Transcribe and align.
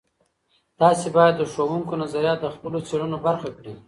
تاسې 0.79 1.07
باید 1.17 1.35
د 1.37 1.43
ښوونکو 1.51 1.93
نظریات 2.03 2.39
د 2.41 2.47
خپلو 2.55 2.77
څیړنو 2.87 3.17
برخه 3.25 3.49
کړئ. 3.57 3.73